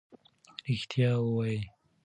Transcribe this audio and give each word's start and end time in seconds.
ریښتیا 0.65 1.11
ووایئ. 1.25 1.59